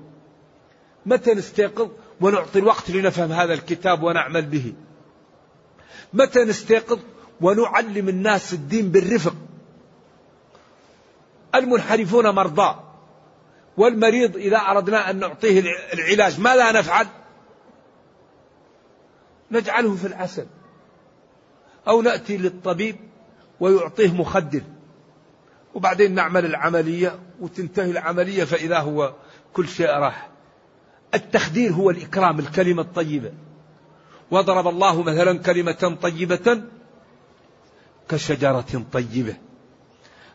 [1.06, 1.90] متى نستيقظ
[2.21, 4.73] ونعطي الوقت لنفهم هذا الكتاب ونعمل به.
[6.13, 6.99] متى نستيقظ
[7.41, 9.36] ونعلم الناس الدين بالرفق؟
[11.56, 12.80] المنحرفون مرضى
[13.77, 17.08] والمريض إذا أردنا أن نعطيه العلاج ماذا نفعل؟
[19.51, 20.45] نجعله في العسل
[21.88, 22.95] أو نأتي للطبيب
[23.60, 24.62] ويعطيه مخدر
[25.73, 29.13] وبعدين نعمل العملية وتنتهي العملية فإذا هو
[29.53, 30.30] كل شيء راح.
[31.13, 33.32] التخدير هو الإكرام الكلمة الطيبة.
[34.32, 36.62] وضرب الله مثلا كلمة طيبة
[38.10, 39.38] كشجرة طيبة.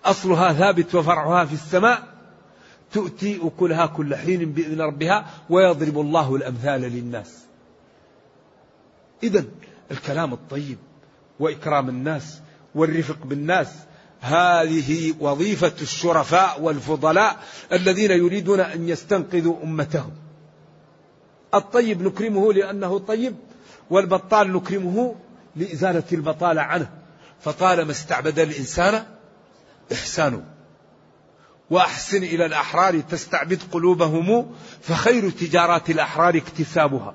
[0.04, 2.08] أصلها ثابت وفرعها في السماء
[2.92, 7.38] تؤتي أكلها كل حين بإذن ربها ويضرب الله الأمثال للناس.
[9.22, 9.44] إذا
[9.90, 10.78] الكلام الطيب
[11.40, 12.40] وإكرام الناس
[12.74, 13.68] والرفق بالناس
[14.20, 20.12] هذه وظيفة الشرفاء والفضلاء الذين يريدون أن يستنقذوا أمتهم.
[21.54, 23.36] الطيب نكرمه لأنه طيب
[23.90, 25.14] والبطال نكرمه
[25.56, 26.90] لإزالة البطالة عنه.
[27.40, 29.04] فطالما استعبد الإنسان
[29.92, 30.44] إحسانه
[31.70, 37.14] وأحسن إلى الأحرار تستعبد قلوبهم فخير تجارات الأحرار اكتسابها.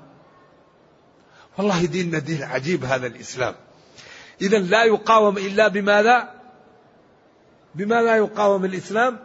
[1.58, 3.54] والله ديننا دين عجيب هذا الإسلام.
[4.40, 6.34] إذا لا يقاوم إلا بماذا؟
[7.74, 9.18] بما لا يقاوم الإسلام؟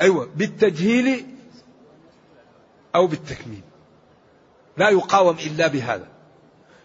[0.00, 1.33] أيوة بالتجهيل
[2.94, 3.62] أو بالتكميل
[4.76, 6.08] لا يقاوم إلا بهذا.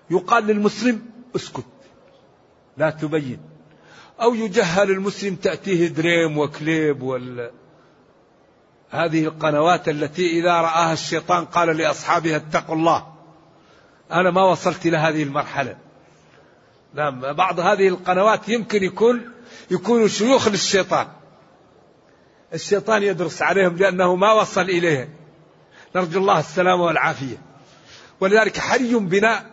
[0.09, 1.65] يقال للمسلم اسكت
[2.77, 3.39] لا تبين.
[4.21, 7.51] أو يجهل المسلم تأتيه دريم وكليب وال.
[8.89, 13.13] هذه القنوات التي إذا رآها الشيطان قال لأصحابها اتقوا الله.
[14.11, 15.77] أنا ما وصلت إلى هذه المرحلة.
[16.93, 19.31] نعم بعض هذه القنوات يمكن يكون
[19.71, 21.07] يكونوا شيوخ للشيطان.
[22.53, 25.18] الشيطان يدرس عليهم لأنه ما وصل إليه
[25.95, 27.37] نرجو الله السلامة والعافية.
[28.19, 29.45] ولذلك حري بنا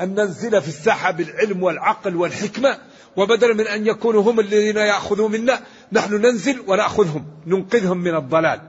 [0.00, 2.78] أن ننزل في الساحة بالعلم والعقل والحكمة
[3.16, 5.60] وبدلا من أن يكونوا هم الذين يأخذوا منا
[5.92, 8.60] نحن ننزل ونأخذهم ننقذهم من الضلال.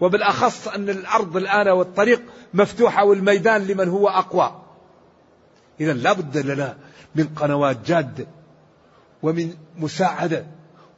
[0.00, 2.22] وبالأخص أن الأرض الآن والطريق
[2.54, 4.62] مفتوحة والميدان لمن هو أقوى.
[5.80, 6.76] إذا لا بد لنا
[7.14, 8.26] من قنوات جادة
[9.22, 10.46] ومن مساعدة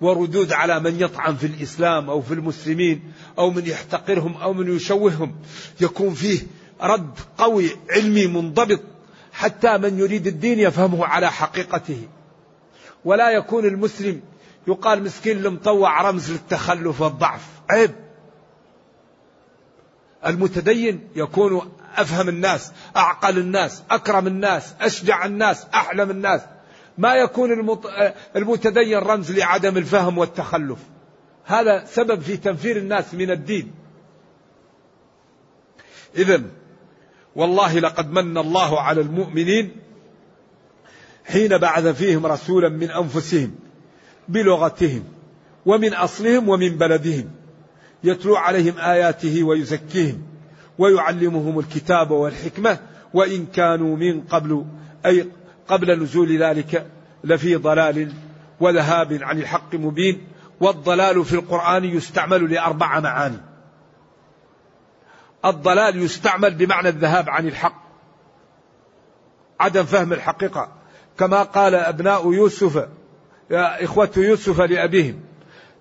[0.00, 5.34] وردود على من يطعن في الإسلام أو في المسلمين أو من يحتقرهم أو من يشوههم.
[5.80, 6.46] يكون فيه
[6.80, 8.80] رد قوي علمي منضبط
[9.32, 12.08] حتى من يريد الدين يفهمه على حقيقته.
[13.04, 14.20] ولا يكون المسلم
[14.68, 17.46] يقال مسكين المطوع رمز للتخلف والضعف.
[17.70, 17.94] عيب.
[20.26, 26.40] المتدين يكون أفهم الناس أعقل الناس أكرم الناس أشجع الناس أحلم الناس.
[26.98, 27.78] ما يكون
[28.36, 30.78] المتدين رمز لعدم الفهم والتخلف.
[31.44, 33.72] هذا سبب في تنفير الناس من الدين.
[36.16, 36.42] اذا
[37.36, 39.70] والله لقد من الله على المؤمنين
[41.24, 43.54] حين بعث فيهم رسولا من أنفسهم
[44.28, 45.04] بلغتهم
[45.66, 47.30] ومن أصلهم ومن بلدهم
[48.04, 50.22] يتلو عليهم آياته ويزكيهم
[50.78, 52.78] ويعلمهم الكتاب والحكمة
[53.14, 54.64] وإن كانوا من قبل
[55.06, 55.28] أي
[55.68, 56.86] قبل نزول ذلك
[57.24, 58.12] لفي ضلال
[58.60, 60.26] وذهاب عن الحق مبين
[60.60, 63.40] والضلال في القرآن يستعمل لأربع معاني.
[65.44, 67.82] الضلال يستعمل بمعنى الذهاب عن الحق.
[69.60, 70.72] عدم فهم الحقيقة.
[71.18, 72.88] كما قال أبناء يوسف
[73.50, 75.20] يا إخوة يوسف لأبيهم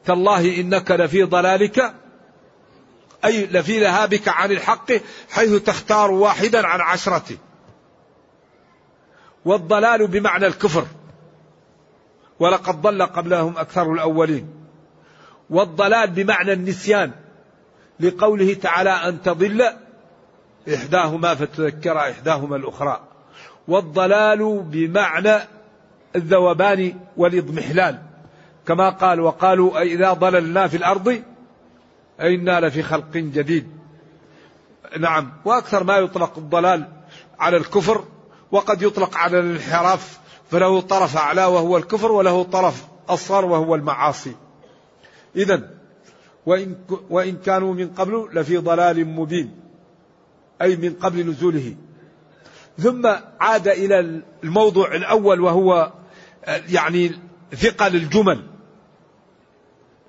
[0.05, 1.93] تالله إنك لفي ضلالك
[3.25, 4.91] أي لفي ذهابك عن الحق
[5.29, 7.37] حيث تختار واحدا عن عشرة
[9.47, 10.85] والضلال بمعنى الكفر.
[12.39, 14.49] ولقد ضل قبلهم أكثر الأولين.
[15.49, 17.11] والضلال بمعنى النسيان.
[17.99, 19.63] لقوله تعالى أن تضل
[20.75, 22.99] إحداهما فتذكر إحداهما الأخرى.
[23.67, 25.35] والضلال بمعنى
[26.15, 27.99] الذوبان والإضمحلال.
[28.67, 31.21] كما قال وقالوا إذا ضللنا في الأرض
[32.21, 33.67] أئنا لفي خلق جديد.
[34.99, 35.31] نعم.
[35.45, 36.87] وأكثر ما يطلق الضلال
[37.39, 38.03] على الكفر
[38.51, 40.19] وقد يطلق على الانحراف
[40.51, 44.35] فله طرف أعلى وهو الكفر وله طرف أصغر وهو المعاصي.
[45.35, 45.69] إذا
[46.45, 46.75] وإن,
[47.09, 49.59] وإن كانوا من قبل لفي ضلال مبين
[50.61, 51.75] أي من قبل نزوله.
[52.77, 53.07] ثم
[53.39, 55.93] عاد إلى الموضوع الأول وهو
[56.69, 57.11] يعني
[57.55, 58.43] ثقل الجمل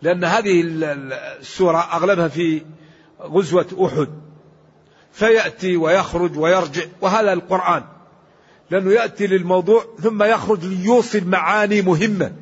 [0.02, 2.62] لأن هذه السورة أغلبها في
[3.22, 4.08] غزوة أحد.
[5.12, 7.84] فيأتي ويخرج ويرجع وهذا القرآن.
[8.70, 12.32] لأنه يأتي للموضوع ثم يخرج ليوصل معاني مهمة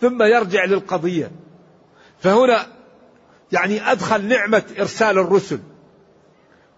[0.00, 1.30] ثم يرجع للقضية.
[2.18, 2.66] فهنا
[3.52, 5.58] يعني أدخل نعمة إرسال الرسل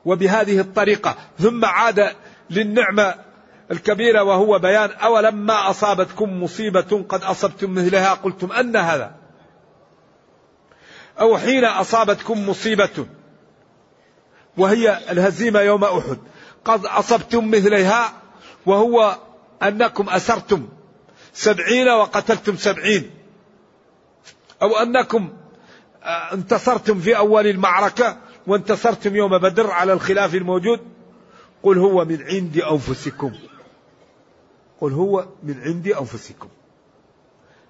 [0.04, 1.16] وبهذه الطريقة.
[1.38, 2.12] ثم عاد
[2.50, 3.14] للنعمة
[3.70, 9.14] الكبيرة وهو بيان أولما أصابتكم مصيبة قد أصبتم مثلها؟ قلتم أن هذا.
[11.20, 13.06] أو حين أصابتكم مصيبة
[14.56, 16.18] وهي الهزيمة يوم أحد
[16.64, 18.12] قد أصبتم مثلها؟
[18.66, 19.18] وهو
[19.62, 20.68] أنكم أسرتم
[21.32, 23.10] سبعين وقتلتم سبعين.
[24.62, 25.32] أو أنكم
[26.02, 30.80] آه، انتصرتم في أول المعركة وانتصرتم يوم بدر على الخلاف الموجود.
[31.62, 33.32] قل هو من عند أنفسكم.
[34.80, 36.48] قل هو من عند أنفسكم.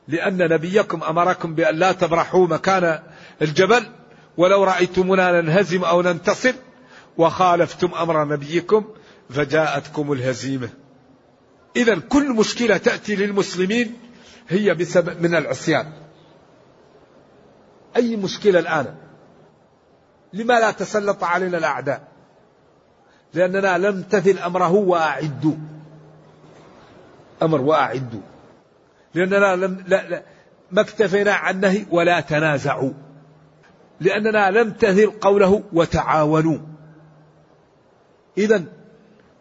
[0.09, 3.03] لأن نبيكم أمركم بأن لا تبرحوا مكان
[3.43, 3.87] الجبل
[4.37, 6.53] ولو رأيتمونا ننهزم أو ننتصر
[7.19, 8.85] وخالفتم أمر نبيكم
[9.31, 10.69] فجاءتكم الهزيمة.
[11.77, 13.99] إذا كل مشكلة تأتي للمسلمين
[14.49, 15.93] هي بسبب من العصيان.
[17.97, 18.95] أي مشكلة الآن؟
[20.33, 22.09] لما لا تسلط علينا الأعداء؟
[23.35, 25.57] لأننا لم تثل أمره وأعدوا.
[27.43, 28.21] أمر وأعدوا.
[29.15, 30.23] لأننا لم لا لا
[30.73, 32.93] ما اكتفينا عن نهي ولا تنازعوا.
[34.01, 36.59] لأننا لم تثل قوله وتعاونوا.
[38.39, 38.65] إذا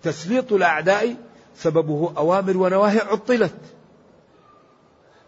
[0.04, 1.16] تسليط الأعداء
[1.58, 3.56] سببه أوامر ونواهي عطلت.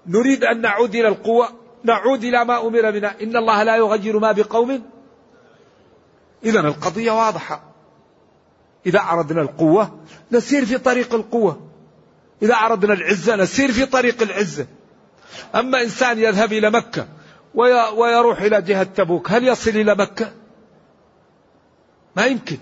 [0.06, 1.50] نريد أن نعود إلى القوة
[1.84, 3.22] نعود إلى ما أمر بنا.
[3.22, 4.84] إن الله لا يغير ما بقوم.
[6.44, 7.64] إذا القضية واضحة.
[8.86, 10.00] إذا أردنا القوة
[10.32, 11.62] نسير في طريق القوة.
[12.42, 14.68] إذا أردنا العزة نسير في طريق العزة.
[15.56, 17.08] أما إنسان يذهب إلى مكة
[17.98, 20.32] ويروح إلى جهة تبوك هل يصل إلى مكة؟
[22.16, 22.58] ما يمكن.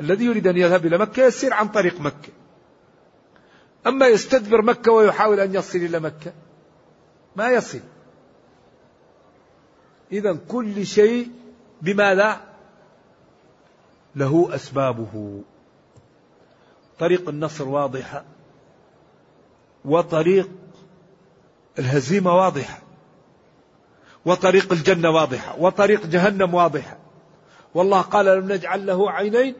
[0.00, 2.32] الذي يريد أن يذهب إلى مكة يسير عن طريق مكة.
[3.86, 6.32] أما يستدبر مكة ويحاول أن يصل إلى مكة
[7.36, 7.80] ما يصل.
[10.12, 11.30] إذا كل شيء
[11.82, 12.40] بماذا؟
[14.16, 15.42] له أسبابه.
[16.98, 18.24] طريق النصر واضحة
[19.84, 20.50] وطريق
[21.78, 22.82] الهزيمة واضحة
[24.24, 26.98] وطريق الجنة واضحة وطريق جهنم واضحة
[27.74, 29.54] والله قال لم نجعل له عينين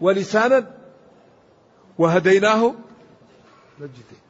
[0.00, 0.70] ولسانا
[1.98, 2.74] وهديناه.
[3.80, 4.20] نجدين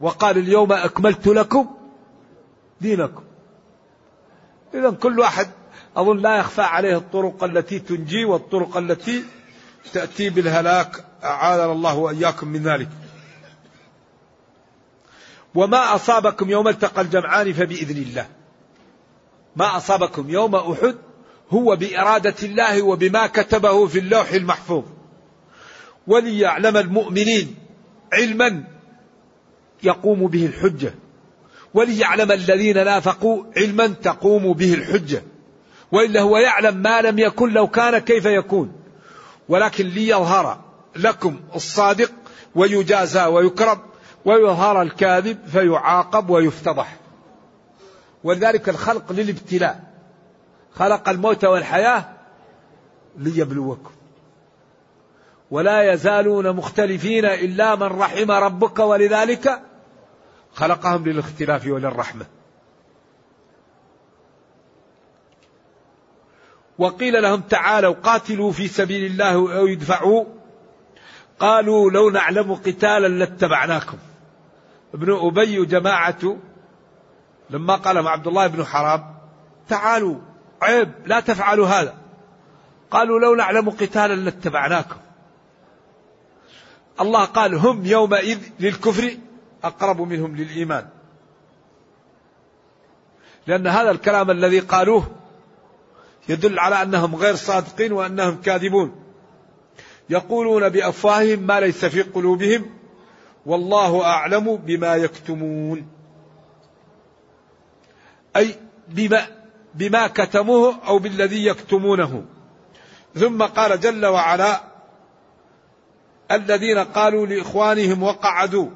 [0.00, 1.70] وقال اليوم أكملت لكم
[2.80, 3.24] دينكم.
[4.74, 5.50] إذا كل واحد
[5.96, 9.24] أظن لا يخفى عليه الطرق التي تنجي والطرق التي
[9.92, 11.04] تأتي بالهلاك.
[11.24, 12.88] أعاذنا الله وإياكم من ذلك.
[15.54, 18.28] وما أصابكم يوم التقى الجمعان فبإذن الله.
[19.56, 20.96] ما أصابكم يوم أحد
[21.50, 24.84] هو بإرادة الله وبما كتبه في اللوح المحفوظ.
[26.06, 27.54] وليعلم المؤمنين
[28.12, 28.64] علما
[29.82, 30.94] يقوم به الحجة.
[31.74, 35.22] وليعلم الذين نافقوا علما تقوم به الحجة.
[35.92, 38.72] وإلا هو يعلم ما لم يكن لو كان كيف يكون.
[39.48, 40.60] ولكن ليظهر
[40.96, 42.12] لكم الصادق
[42.54, 43.78] ويجازى ويكرم
[44.24, 46.96] ويظهر الكاذب فيعاقب ويفتضح.
[48.24, 49.89] ولذلك الخلق للابتلاء.
[50.74, 52.04] خلق الموت والحياة
[53.16, 53.90] ليبلوكم.
[55.50, 59.62] ولا يزالون مختلفين إلا من رحم ربك ولذلك
[60.52, 62.26] خلقهم للاختلاف وللرحمة.
[66.78, 70.24] وقيل لهم تعالوا قاتلوا في سبيل الله أو يدفعوا
[71.38, 73.98] قالوا لو نعلم قتالا لاتبعناكم.
[74.94, 76.38] ابن أبي وجماعته
[77.50, 79.14] لما قال عبد الله بن حرام
[79.68, 80.29] تعالوا
[80.62, 81.94] عيب لا تفعلوا هذا.
[82.90, 84.96] قالوا لو نعلم قتالا لاتبعناكم.
[87.00, 89.16] الله قال هم يومئذ للكفر
[89.64, 90.88] أقرب منهم للإيمان.
[93.46, 95.10] لأن هذا الكلام الذي قالوه
[96.28, 99.04] يدل على أنهم غير صادقين وأنهم كاذبون.
[100.10, 102.70] يقولون بأفواههم ما ليس في قلوبهم
[103.46, 105.88] والله أعلم بما يكتمون.
[108.36, 108.54] أي
[108.88, 109.26] بما,
[109.74, 112.24] بما كتموه أو بالذي يكتمونه.
[113.14, 114.60] ثم قال جل وعلا
[116.30, 118.70] الذين قالوا لإخوانهم وقعدوا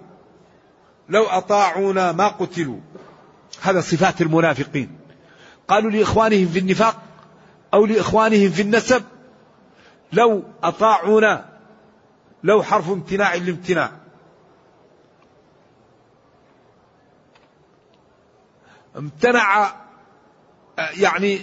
[1.09, 2.81] لو أطاعونا ما قتلوا.
[3.63, 4.99] هذا صفات المنافقين.
[5.69, 7.03] قالوا لإخوانهم في النفاق
[7.75, 9.03] أو لإخوانهم في النسب
[10.13, 11.49] لو أطاعونا
[12.45, 13.91] لو حرف امتناع الامتناع
[18.97, 19.75] امتنع
[20.79, 21.41] يعني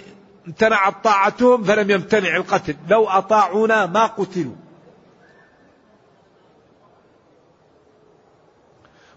[0.48, 2.76] امتنعت طاعتهم فلم يمتنع القتل.
[2.88, 4.56] لو أطاعونا ما قتلوا.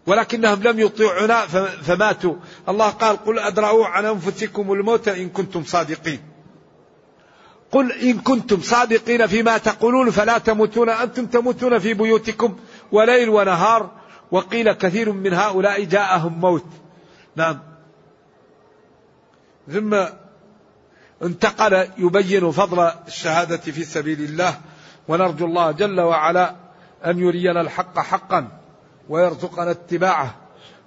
[0.07, 1.47] ولكنهم لم يطيعونا
[1.83, 2.35] فماتوا.
[2.69, 6.21] الله قال قل أدرأوا عن أنفسكم الموت إن كنتم صادقين.
[7.73, 10.89] قل إن كنتم صادقين فيما تقولون فلا تموتون.
[10.89, 12.59] أنتم تموتون في بيوتكم
[12.93, 13.91] وليل ونهار.
[14.31, 16.67] وقيل كثير من هؤلاء جاءهم موت.
[17.37, 17.74] نعم.
[19.73, 20.05] ثم
[21.23, 24.55] انتقل يبين فضل الشهادة في سبيل الله
[25.09, 26.55] ونرجو الله جل وعلا
[27.07, 28.49] أن يرينا الحق حقا
[29.09, 30.35] ويرزقنا اتباعه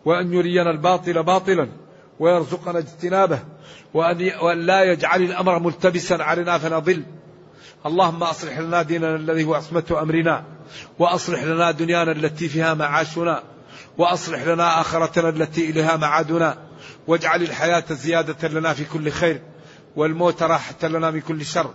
[0.06, 1.68] وأن يرينا الباطل باطلا
[2.20, 3.40] ويرزقنا اجتنابه
[3.94, 4.18] وأن,
[4.66, 7.04] لا يجعل الأمر ملتبسا علينا فنضل
[7.86, 10.44] اللهم أصلح لنا ديننا الذي هو عصمة أمرنا
[11.00, 13.44] وأصلح لنا دنيانا التي فيها معاشنا
[13.98, 16.58] وأصلح لنا آخرتنا التي إليها معادنا.
[17.08, 19.42] واجعل الحياة زيادة لنا في كل خير
[19.96, 21.74] والموت راحة لنا من كل شر.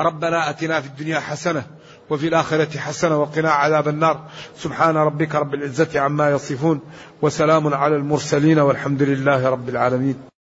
[0.00, 1.66] ربنا أتنا في الدنيا حسنة
[2.10, 4.26] وفي الآخرة حسنة وقنا عذاب النار.
[4.56, 6.80] سبحان ربك رب العزة عما يصفون
[7.22, 10.37] وسلام على المرسلين والحمد لله رب العالمين.